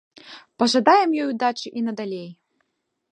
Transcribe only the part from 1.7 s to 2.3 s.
і надалей!